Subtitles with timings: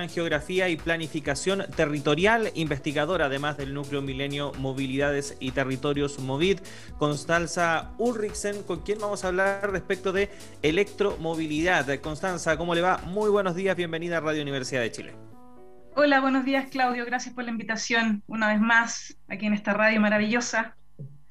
[0.00, 6.60] en Geografía y Planificación Territorial, investigadora además del Núcleo Milenio Movilidades y Territorios MOVID,
[6.98, 10.30] Constanza Ulrichsen, con quien vamos a hablar respecto de
[10.62, 11.98] electromovilidad.
[11.98, 12.98] Constanza, ¿cómo le va?
[13.06, 15.16] Muy buenos días, bienvenida a Radio Universidad de Chile.
[15.96, 20.00] Hola, buenos días Claudio, gracias por la invitación una vez más aquí en esta radio
[20.00, 20.77] maravillosa.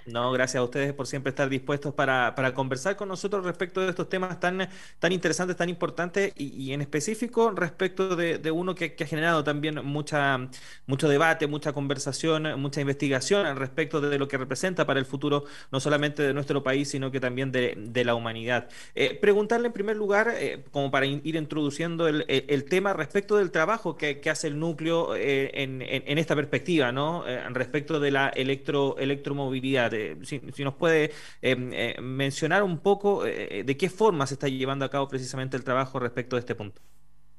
[0.07, 4.07] No, gracias a ustedes por siempre estar dispuestos para, conversar con nosotros respecto de estos
[4.07, 4.69] temas tan,
[4.99, 10.47] tan interesantes, tan importantes y, en específico respecto de, uno que, ha generado también mucha,
[10.85, 15.43] mucho debate, mucha conversación, mucha investigación respecto de lo que representa para el futuro
[15.73, 18.69] no solamente de nuestro país, sino que también de, la humanidad.
[18.95, 23.97] Eh, preguntarle en primer lugar, eh, como para ir introduciendo el, tema respecto del trabajo
[23.97, 27.25] que, hace el núcleo eh, en, esta perspectiva, ¿no?
[27.49, 31.11] respecto de la electro, electromovilidad si, nos puede
[31.41, 35.57] em, eh, mencionar un poco eh, de qué forma se está llevando a cabo precisamente
[35.57, 36.81] el trabajo respecto de este punto.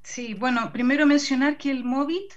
[0.03, 2.33] Sí, bueno, primero mencionar que el MOVIT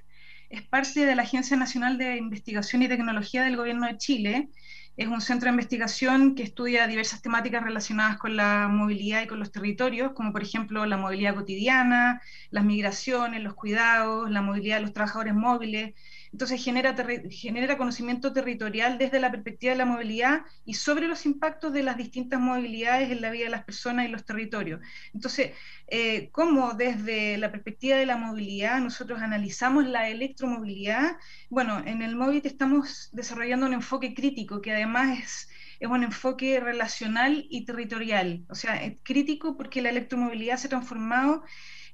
[0.52, 4.50] es parte de la Agencia Nacional de Investigación y Tecnología del Gobierno de Chile.
[4.98, 9.38] Es un centro de investigación que estudia diversas temáticas relacionadas con la movilidad y con
[9.38, 12.20] los territorios, como por ejemplo la movilidad cotidiana,
[12.50, 15.94] las migraciones, los cuidados, la movilidad de los trabajadores móviles,
[16.32, 21.82] entonces genera, conocimiento territorial desde la perspectiva de la movilidad y sobre los impactos de
[21.82, 24.80] las distintas movilidades en la vida de las personas y los territorios.
[25.12, 25.52] Entonces,
[25.88, 31.18] eh, ¿cómo desde la perspectiva de la movilidad nosotros analizamos la electromovilidad?
[31.50, 35.48] Bueno, en el MOVIT estamos desarrollando un enfoque crítico que además es
[35.82, 38.44] es un enfoque relacional y territorial.
[38.48, 41.42] O sea, es crítico porque la electromovilidad se ha transformado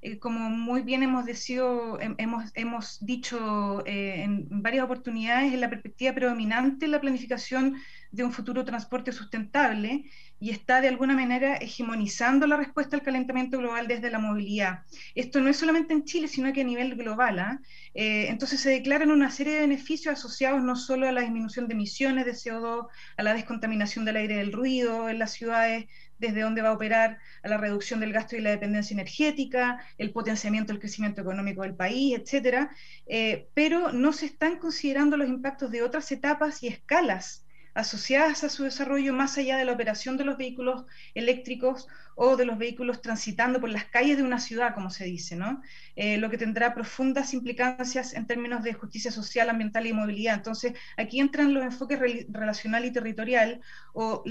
[0.00, 6.14] eh, como muy bien hemos, hemos, hemos dicho eh, en varias oportunidades, es la perspectiva
[6.14, 7.76] predominante en la planificación
[8.10, 10.04] de un futuro transporte sustentable
[10.40, 14.80] y está de alguna manera hegemonizando la respuesta al calentamiento global desde la movilidad.
[15.14, 17.38] Esto no es solamente en Chile, sino que a nivel global.
[17.38, 17.60] ¿ah?
[17.94, 21.74] Eh, entonces se declaran una serie de beneficios asociados no solo a la disminución de
[21.74, 22.86] emisiones de CO2,
[23.16, 25.86] a la descontaminación del aire del ruido en las ciudades,
[26.18, 30.12] desde dónde va a operar a la reducción del gasto y la dependencia energética, el
[30.12, 32.70] potenciamiento del crecimiento económico del país, etcétera,
[33.06, 37.44] eh, pero no se están considerando los impactos de otras etapas y escalas
[37.78, 40.84] asociadas a su desarrollo más allá de la operación de los vehículos
[41.14, 45.36] eléctricos o de los vehículos transitando por las calles de una ciudad, como se dice,
[45.36, 45.62] ¿no?
[45.94, 50.34] Eh, lo que tendrá profundas implicancias en términos de justicia social, ambiental y movilidad.
[50.34, 53.60] Entonces, aquí entran los enfoques relacional y territorial,
[53.92, 54.24] o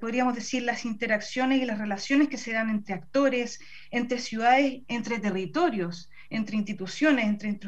[0.00, 3.60] podríamos decir las interacciones y las relaciones que se dan entre actores,
[3.90, 7.58] entre ciudades, entre territorios, entre instituciones, entre,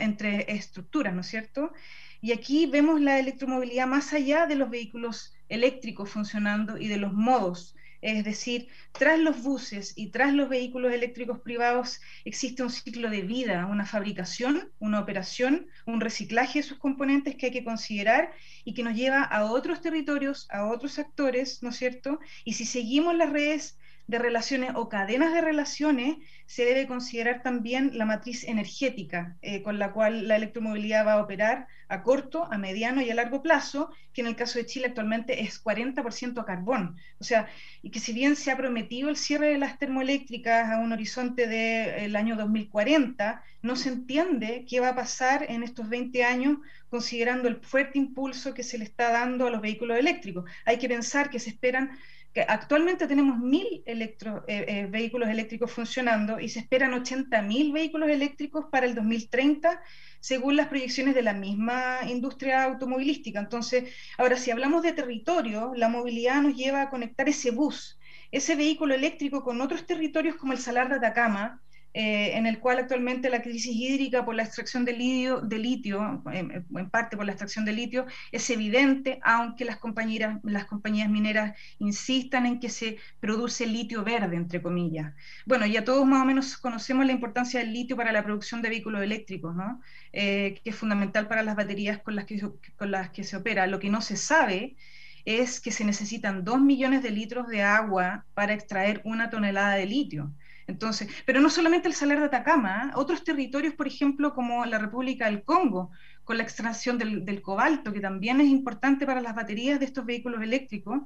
[0.00, 1.72] entre estructuras, ¿no es cierto?
[2.20, 7.12] Y aquí vemos la electromovilidad más allá de los vehículos eléctricos funcionando y de los
[7.12, 7.76] modos.
[8.00, 13.22] Es decir, tras los buses y tras los vehículos eléctricos privados existe un ciclo de
[13.22, 18.32] vida, una fabricación, una operación, un reciclaje de sus componentes que hay que considerar
[18.64, 22.20] y que nos lleva a otros territorios, a otros actores, ¿no es cierto?
[22.44, 23.78] Y si seguimos las redes
[24.08, 29.78] de relaciones o cadenas de relaciones, se debe considerar también la matriz energética eh, con
[29.78, 33.90] la cual la electromovilidad va a operar a corto, a mediano y a largo plazo,
[34.14, 36.96] que en el caso de Chile actualmente es 40% a carbón.
[37.20, 37.48] O sea,
[37.82, 41.46] y que si bien se ha prometido el cierre de las termoeléctricas a un horizonte
[41.46, 46.58] del año 2040, no se entiende qué va a pasar en estos 20 años
[46.88, 50.50] considerando el fuerte impulso que se le está dando a los vehículos eléctricos.
[50.64, 51.90] Hay que pensar que se esperan
[52.32, 58.10] que actualmente tenemos mil electro, eh, eh, vehículos eléctricos funcionando y se esperan 80.000 vehículos
[58.10, 59.82] eléctricos para el 2030,
[60.20, 63.40] según las proyecciones de la misma industria automovilística.
[63.40, 67.98] Entonces, ahora, si hablamos de territorio, la movilidad nos lleva a conectar ese bus,
[68.30, 71.62] ese vehículo eléctrico con otros territorios como el Salar de Atacama,
[72.00, 76.22] eh, en el cual actualmente la crisis hídrica por la extracción de litio, de litio
[76.32, 81.58] en, parte por la extracción de litio, es evidente, aunque las compañías, las compañías mineras
[81.80, 85.12] insistan en que se produce litio verde, entre comillas.
[85.44, 88.68] Bueno, ya todos más o menos conocemos la importancia del litio para la producción de
[88.68, 89.80] vehículos eléctricos, ¿no?
[90.12, 92.40] Eh, que es fundamental para las baterías con las, que,
[92.76, 93.66] con las que se opera.
[93.66, 94.76] Lo que no se sabe
[95.24, 99.86] es que se necesitan dos millones de litros de agua para extraer una tonelada de
[99.86, 100.32] litio.
[100.68, 102.92] Entonces, pero no solamente el Salar de Atacama, ¿eh?
[102.94, 105.90] otros territorios, por ejemplo, como la República del Congo,
[106.24, 110.42] con la extracción del, cobalto, que también es importante para las baterías de estos vehículos
[110.42, 111.00] eléctricos,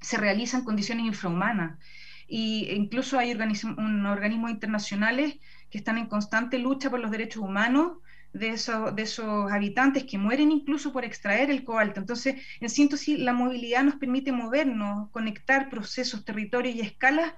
[0.00, 1.76] se realizan condiciones infrahumanas.
[2.28, 5.38] Y incluso hay organismos internacionales
[5.70, 7.98] que están en constante lucha por los derechos humanos
[8.32, 8.50] de,
[8.94, 11.98] de esos habitantes que mueren incluso por extraer el cobalto.
[11.98, 17.32] Entonces, en síntesis, la movilidad nos permite movernos, conectar procesos, territorios y escalas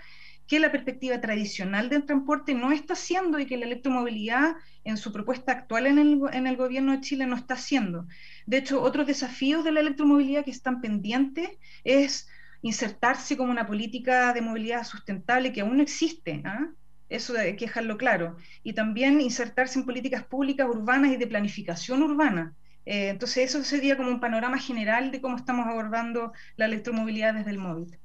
[0.50, 5.12] que la perspectiva tradicional del transporte no está haciendo y que la electromovilidad en su
[5.12, 8.08] propuesta actual en el, en el gobierno de Chile no está haciendo.
[8.46, 11.50] De hecho, otros desafíos de la electromovilidad que están pendientes
[11.84, 12.28] es
[12.62, 16.42] insertarse como una política de movilidad sustentable que aún no existe.
[16.44, 16.68] ¿ah?
[17.08, 18.36] Eso hay que dejarlo claro.
[18.64, 22.56] Y también insertarse en políticas públicas urbanas y de planificación urbana.
[22.86, 27.52] Eh, entonces, eso sería como un panorama general de cómo estamos abordando la electromovilidad desde
[27.52, 28.00] el móvil.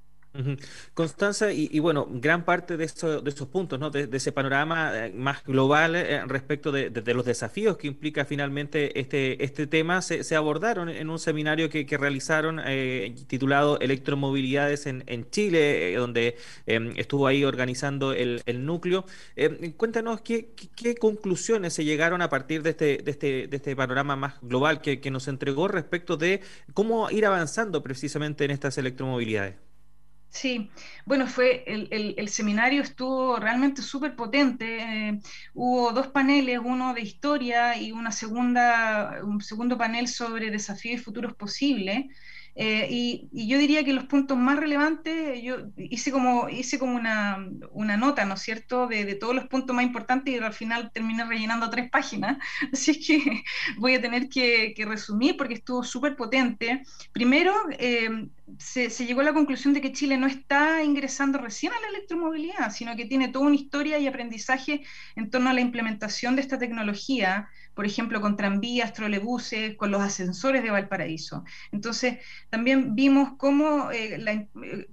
[0.94, 3.90] Constanza, y, bueno, gran parte de, de esos puntos, ¿no?
[3.90, 9.44] de, ese panorama eh, más global eh, respecto de, los desafíos que implica finalmente este,
[9.44, 16.38] este tema, se, abordaron en un seminario que, realizaron eh, titulado Electromovilidades en, Chile, donde
[16.66, 19.06] em, estuvo ahí organizando el, núcleo.
[19.36, 20.54] Em, cuéntanos qué,
[21.00, 25.00] conclusiones se llegaron a partir de este, de este, de este panorama más global que,
[25.00, 26.42] que nos entregó respecto de
[26.74, 29.56] cómo ir avanzando precisamente en estas electromovilidades.
[30.36, 30.70] Sí,
[31.06, 35.10] bueno, fue el, seminario estuvo realmente súper potente.
[35.10, 35.20] Eh,
[35.54, 41.04] hubo dos paneles, uno de historia y una segunda, un segundo panel sobre desafíos y
[41.04, 42.08] futuros posibles.
[42.58, 47.46] Eh, y, yo diría que los puntos más relevantes, yo hice como, hice como una,
[47.72, 50.90] una nota, ¿no es cierto?, de, de, todos los puntos más importantes y al final
[50.94, 52.38] terminé rellenando tres páginas,
[52.74, 53.44] así es que
[53.78, 56.84] voy a tener que, que resumir porque estuvo súper potente.
[57.12, 61.74] Primero, eh, se, se, llegó a la conclusión de que Chile no está ingresando recién
[61.74, 64.84] a la electromovilidad, sino que tiene toda una historia y aprendizaje
[65.18, 70.02] en torno a la implementación de esta tecnología por ejemplo, con tranvías, trolebuses, con los
[70.02, 71.44] ascensores de Valparaíso.
[71.72, 72.20] Entonces,
[72.50, 74.16] también vimos cómo, eh,
[74.64, 74.88] eh,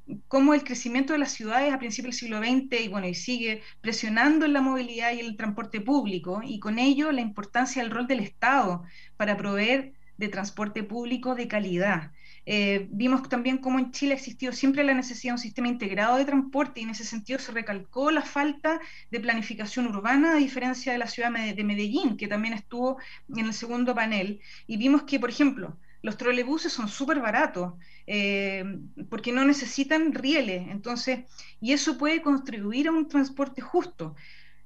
[0.55, 4.45] el crecimiento de las ciudades a principios del siglo XX y, bueno, y sigue presionando
[4.47, 8.21] en la movilidad y el transporte público, y con ello la importancia del rol del
[8.21, 8.85] Estado
[9.17, 12.13] para proveer de transporte público de calidad.
[12.45, 16.17] Eh, vimos también cómo en Chile ha existido siempre la necesidad de un sistema integrado
[16.17, 18.81] de transporte y en ese sentido se recalcó la falta
[19.11, 22.99] de planificación urbana a diferencia de la ciudad de Medellín, que también estuvo
[23.29, 24.41] en el segundo panel.
[24.67, 27.75] Y vimos que, por ejemplo, los trolebuses son súper baratos
[28.07, 28.65] eh,
[29.09, 31.21] porque no necesitan rieles, entonces,
[31.61, 34.17] y eso puede contribuir a un transporte justo.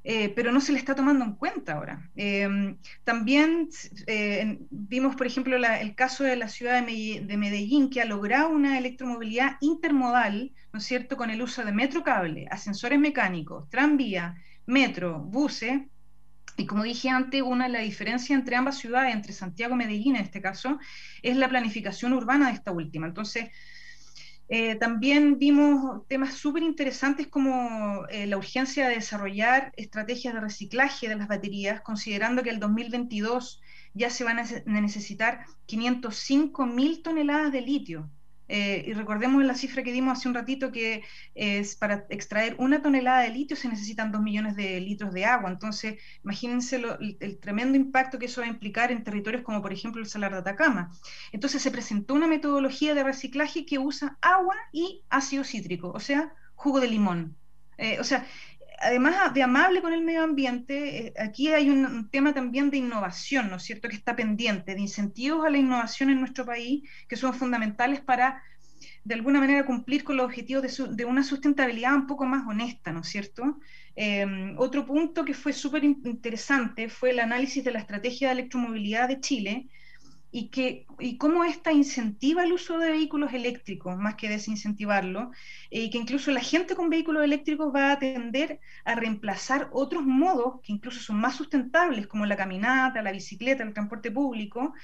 [0.08, 2.08] Eh, pero no se le está tomando en cuenta ahora.
[2.14, 3.68] Em, también
[4.06, 8.78] eh, vimos, por ejemplo, el caso de la ciudad de Medellín, que ha logrado una
[8.78, 15.18] electromovilidad intermodal, ¿no es cierto?, con el uso de metro cable, ascensores mecánicos, tranvía, metro,
[15.18, 15.80] buses,
[16.56, 20.14] y como dije antes, una de las diferencias entre ambas ciudades, entre Santiago y Medellín
[20.14, 20.78] en este caso,
[21.20, 23.08] es la planificación urbana de esta última.
[23.08, 23.50] Entonces,
[24.48, 31.08] eh, también vimos temas súper interesantes como eh, la urgencia de desarrollar estrategias de reciclaje
[31.08, 33.60] de las baterías, considerando que el 2022
[33.94, 38.10] ya se van a necesitar 505 mil toneladas de litio.
[38.48, 41.02] Eh, y recordemos la cifra que dimos hace un ratito que
[41.34, 45.50] es para extraer una tonelada de litio se necesitan dos millones de litros de agua.
[45.50, 50.00] Entonces, imagínense el, tremendo impacto que eso va a implicar en territorios como por ejemplo
[50.00, 50.90] el Salar de Atacama.
[51.32, 56.32] Entonces se presentó una metodología de reciclaje que usa agua y ácido cítrico, o sea,
[56.54, 57.37] jugo de limón.
[57.78, 58.26] Eh, o sea,
[58.78, 63.50] además de amable con el medio ambiente, eh, aquí hay un, tema también de innovación,
[63.50, 67.17] ¿no es cierto?, que está pendiente, de incentivos a la innovación en nuestro país, que
[67.17, 68.43] son fundamentales para,
[69.05, 73.00] de alguna manera, cumplir con los objetivos de, una sustentabilidad un poco más honesta, ¿no
[73.00, 73.58] es cierto?
[73.94, 79.08] Em, otro punto que fue súper interesante fue el análisis de la estrategia de electromovilidad
[79.08, 79.68] de Chile,
[80.37, 85.31] y, que, y cómo esta incentiva el uso de vehículos eléctricos más que desincentivarlo,
[85.71, 90.05] eh, y que incluso la gente con vehículos eléctricos va a tender a reemplazar otros
[90.05, 94.75] modos que incluso son más sustentables, como la caminata, la bicicleta, el transporte público,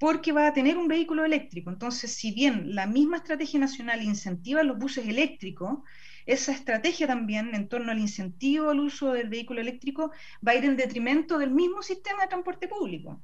[0.00, 1.70] porque va a tener un vehículo eléctrico.
[1.70, 5.78] Entonces, si bien la misma estrategia nacional incentiva los buses eléctricos,
[6.26, 10.10] esa estrategia también en torno al incentivo al uso del vehículo eléctrico
[10.46, 13.20] va a ir en detrimento del mismo sistema de transporte público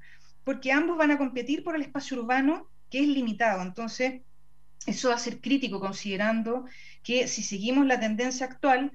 [0.47, 3.63] porque ambos van a competir por el espacio urbano que es limitado.
[3.63, 4.23] Entonces,
[4.87, 6.67] eso va a ser crítico considerando
[7.03, 8.93] que si seguimos la tendencia actual,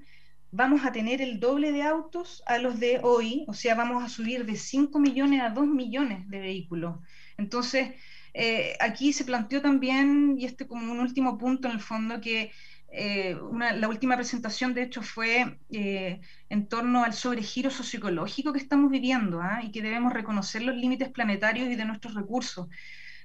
[0.50, 4.08] vamos a tener el doble de autos a los de hoy, o sea, vamos a
[4.08, 7.00] subir de 5 millones a 2 millones de vehículos.
[7.36, 7.96] Entonces,
[8.32, 12.50] eh, aquí se planteó también, y este como un último punto en el fondo, que
[12.94, 13.36] eh,
[13.74, 19.40] la última presentación, de hecho, fue eh, en torno al sobregiro socioecológico que estamos viviendo
[19.40, 19.60] ¿ah?
[19.62, 22.68] y que debemos reconocer los límites planetarios y de nuestros recursos.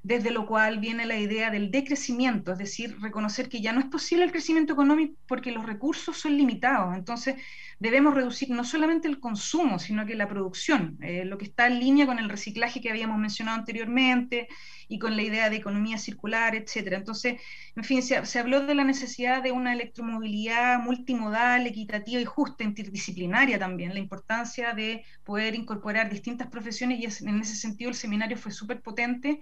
[0.07, 3.87] Desde lo cual viene la idea del decrecimiento, es decir, reconocer que ya no es
[3.87, 6.95] posible el crecimiento económico porque los recursos son limitados.
[6.95, 7.35] Entonces,
[7.77, 11.81] debemos reducir no solamente el consumo, sino que la producción, eh, lo que está en
[11.81, 14.47] línea con el reciclaje que habíamos mencionado anteriormente
[14.87, 16.95] y con la idea de economía circular, etcétera.
[16.95, 17.41] Entonces,
[17.75, 22.63] en fin, se, se, habló de la necesidad de una electromovilidad multimodal, equitativa y justa,
[22.63, 28.37] interdisciplinaria también, la importancia de poder incorporar distintas profesiones y en ese sentido el seminario
[28.37, 29.41] fue súper potente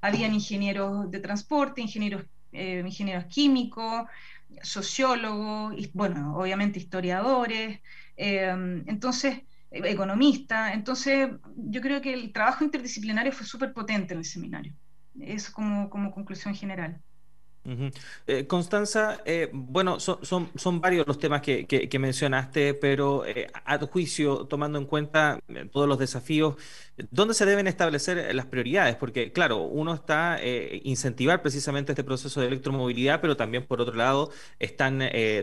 [0.00, 4.04] habían ingenieros de transporte, ingenieros, eh, ingenieros químicos,
[4.62, 7.80] sociólogos, bueno, obviamente historiadores,
[8.16, 10.74] eh, entonces, economistas.
[10.74, 14.74] Entonces, yo creo que el trabajo interdisciplinario fue súper potente en el seminario.
[15.20, 17.02] Eso como, como conclusión general.
[18.26, 24.46] Eh, Constanza, eh, bueno, son, varios los temas que, mencionaste, pero eh, a tu juicio,
[24.46, 25.40] tomando en cuenta
[25.72, 26.54] todos los desafíos,
[27.10, 28.96] ¿dónde se deben establecer las prioridades?
[28.96, 30.38] Porque, claro, uno está
[30.82, 35.02] incentivar precisamente este proceso de electromovilidad, pero también, por otro lado, están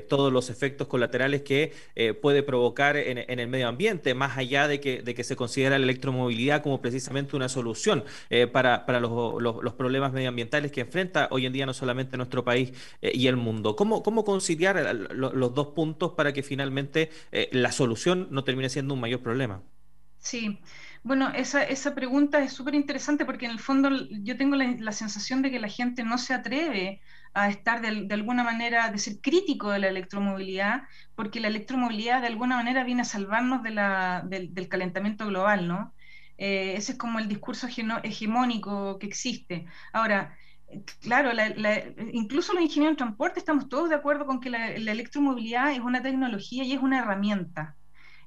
[0.09, 1.73] todos los efectos colaterales que
[2.21, 6.81] puede provocar en, el medio ambiente, más allá de que, se considera la electromovilidad como
[6.81, 8.03] precisamente una solución
[8.51, 13.27] para, los problemas medioambientales que enfrenta hoy en día no solamente nuestro país eh, y
[13.27, 13.75] el mundo.
[13.75, 18.93] ¿Cómo, cómo conciliar los dos puntos para que finalmente eh, la solución no termine siendo
[18.93, 19.61] un mayor problema?
[20.17, 20.59] Sí,
[21.05, 23.89] bueno, esa, esa pregunta es súper interesante porque en el fondo
[24.23, 26.99] yo tengo la, sensación de que la gente no se atreve
[27.35, 32.27] a estar de, alguna manera, de ser crítico de la electromovilidad, porque la electromovilidad de
[32.27, 35.93] alguna manera viene a salvarnos de la, del, calentamiento global, ¿no?
[36.39, 39.67] Eh, ese es como el discurso hegemónico que existe.
[39.93, 40.35] Ahora,
[41.01, 41.31] Claro,
[42.11, 46.01] incluso los ingenieros de transporte estamos todos de acuerdo con que la, electromovilidad es una
[46.01, 47.75] tecnología y es una herramienta.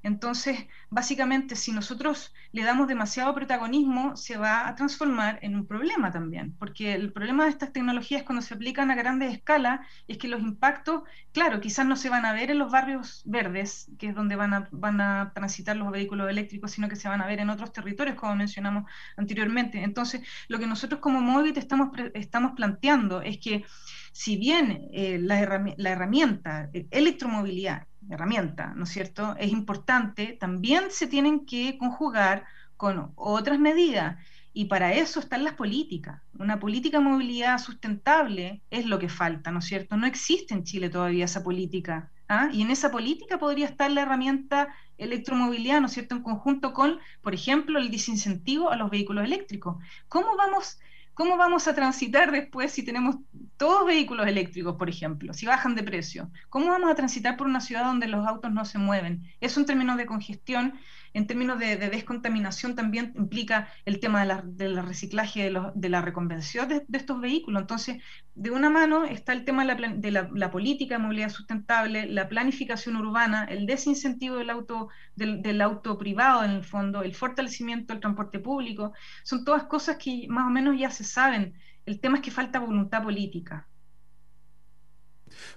[0.02, 6.10] Entonces, básicamente, si nosotros le damos demasiado protagonismo, se va a transformar en un problema
[6.10, 10.28] también, porque el problema de estas tecnologías cuando se aplican a grandes escalas es que
[10.28, 11.02] los impactos,
[11.32, 14.54] claro, quizás no se van a ver en los barrios verdes, que es donde van
[14.54, 17.72] a, van a transitar los vehículos eléctricos, sino que se van a ver en otros
[17.72, 18.84] territorios, como mencionamos
[19.16, 19.82] anteriormente.
[19.82, 23.64] Entonces, lo que nosotros como Móvil estamos, estamos planteando es que
[24.12, 31.06] si bien eh, la, herramienta, eh, electromovilidad, herramienta, ¿no es cierto?, es importante, también se
[31.06, 32.44] tienen que conjugar
[32.76, 34.16] con otras medidas.
[34.52, 36.20] Y para eso están las políticas.
[36.38, 39.96] Una política de movilidad sustentable es lo que falta, ¿no es cierto?
[39.96, 42.10] No existe en Chile todavía esa política.
[42.28, 42.48] ¿ah?
[42.52, 46.98] Y en esa política podría estar la herramienta electromovilidad, ¿no es cierto?, en conjunto con,
[47.22, 49.76] por ejemplo, el desincentivo a los vehículos eléctricos.
[50.08, 50.80] ¿Cómo vamos
[51.18, 53.16] ¿Cómo vamos a transitar después si tenemos
[53.56, 56.30] todos vehículos eléctricos, por ejemplo, si bajan de precio?
[56.48, 59.24] ¿Cómo vamos a transitar por una ciudad donde los autos no se mueven?
[59.40, 60.74] Eso en términos de congestión
[61.14, 66.84] en términos de, descontaminación también implica el tema del de reciclaje, de, la reconvención de,
[66.92, 67.60] estos vehículos.
[67.62, 68.02] Entonces,
[68.34, 73.44] de una mano está el tema de, la, política de movilidad sustentable, la planificación urbana,
[73.44, 78.92] el desincentivo del auto, del, auto privado en el fondo, el fortalecimiento del transporte público.
[79.24, 81.54] Son todas cosas que más o menos ya se saben.
[81.86, 83.66] El tema es que falta voluntad política.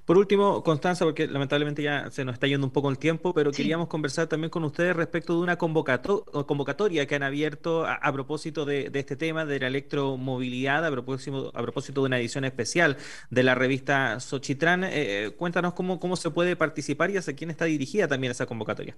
[0.06, 3.52] Por último, Constanza, porque lamentablemente ya se nos está yendo un poco el tiempo, pero
[3.52, 8.92] queríamos conversar también con ustedes respecto de una convocatoria que han abierto a, propósito de,
[8.94, 12.98] este tema de la electromovilidad, a propósito, a propósito de una edición especial
[13.30, 14.84] de la revista Sochitrán.
[14.84, 18.98] Eh, cuéntanos cómo, cómo se puede participar y hacia quién está dirigida también esa convocatoria.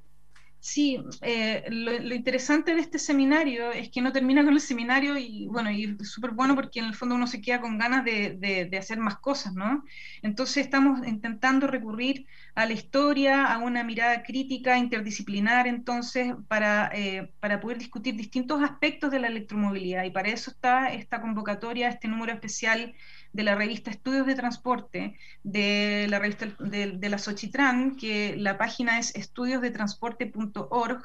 [0.65, 5.45] Sí, eh, lo, interesante de este seminario es que no termina con el seminario y
[5.47, 8.37] bueno, y súper bueno porque en el fondo uno se queda con ganas de,
[8.71, 9.83] de, hacer más cosas, ¿no?
[10.21, 17.31] Entonces estamos intentando recurrir a la historia, a una mirada crítica, interdisciplinar, entonces, para, eh,
[17.39, 20.03] para poder discutir distintos aspectos de la electromovilidad.
[20.03, 22.93] Y para eso está esta convocatoria, este número especial
[23.31, 28.99] de la revista Estudios de Transporte, de la revista de, la Xochitran, que la página
[28.99, 31.01] es estudiosdetransporte.org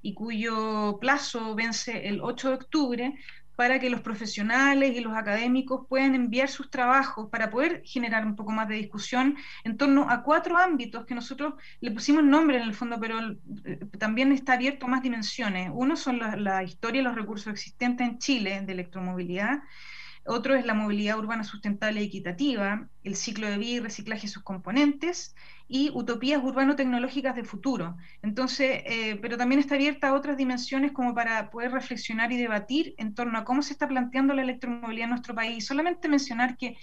[0.00, 3.14] y cuyo plazo vence el 8 de octubre
[3.56, 8.36] para que los profesionales y los académicos puedan enviar sus trabajos para poder generar un
[8.36, 12.62] poco más de discusión en torno a cuatro ámbitos que nosotros le pusimos nombre en
[12.62, 13.18] el fondo, pero
[13.64, 15.70] eh, también está abierto a más dimensiones.
[15.72, 19.60] Uno son la, la historia y los recursos existentes en Chile de electromovilidad.
[20.26, 24.28] Otro es la movilidad urbana sustentable y equitativa, el ciclo de vida y reciclaje de
[24.28, 25.34] sus componentes
[25.68, 27.96] y utopías urbano-tecnológicas de futuro.
[28.22, 32.94] Entonces, eh, pero también está abierta a otras dimensiones como para poder reflexionar y debatir
[32.98, 35.66] en torno a cómo se está planteando la electromovilidad en nuestro país.
[35.66, 36.76] Solamente mencionar que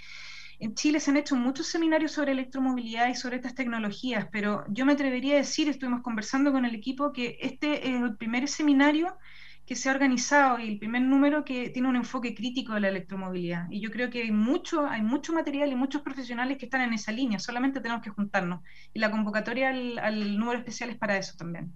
[0.59, 4.85] en Chile se han hecho muchos seminarios sobre electromovilidad y sobre estas tecnologías, pero yo
[4.85, 9.17] me atrevería a decir, estuvimos conversando con el equipo, que este es el primer seminario
[9.65, 12.89] que se ha organizado y el primer número que tiene un enfoque crítico de la
[12.89, 13.67] electromovilidad.
[13.69, 16.93] Y yo creo que hay mucho, hay mucho material y muchos profesionales que están en
[16.93, 18.61] esa línea, solamente tenemos que juntarnos.
[18.93, 21.73] Y la convocatoria al, al número especial es para eso también.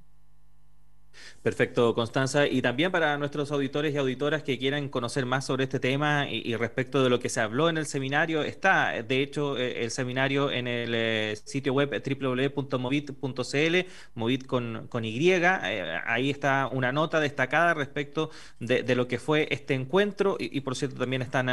[1.42, 2.48] Perfecto, Constanza.
[2.48, 6.56] Y también para nuestros auditores y auditoras que quieran conocer más sobre este tema y,
[6.56, 10.52] respecto de lo que se habló en el seminario, está de hecho eh, el seminario
[10.52, 13.76] en el eh, sitio web www.movit.cl,
[14.16, 15.32] Movit con, con Y.
[15.32, 20.62] Eh, ahí está una nota destacada respecto de, lo que fue este encuentro y, y
[20.62, 21.50] por cierto también están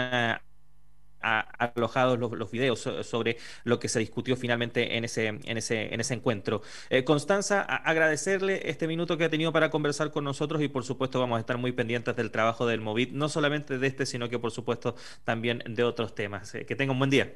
[1.25, 6.14] alojados los, videos sobre lo que se discutió finalmente en ese, en ese, en ese
[6.14, 6.62] encuentro.
[6.90, 11.21] Eh, Constanza, agradecerle este minuto que ha tenido para conversar con nosotros y por supuesto
[11.21, 14.38] vamos a estar muy pendientes del trabajo del Movit, no solamente de este, sino que
[14.38, 16.54] por supuesto también de otros temas.
[16.54, 17.33] Eh, que tenga un buen día.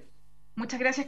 [0.55, 1.07] Muchas gracias.